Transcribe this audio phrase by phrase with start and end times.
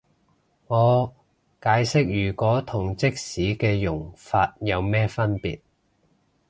[0.65, 1.13] 我
[1.63, 5.61] 解釋如果同即使嘅用法有咩分別